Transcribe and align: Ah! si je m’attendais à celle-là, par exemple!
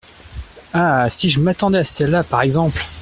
Ah! 0.73 1.05
si 1.11 1.29
je 1.29 1.39
m’attendais 1.39 1.77
à 1.77 1.83
celle-là, 1.83 2.23
par 2.23 2.41
exemple! 2.41 2.81